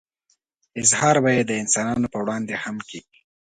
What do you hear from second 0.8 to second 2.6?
اظهار به يې د انسانانو په وړاندې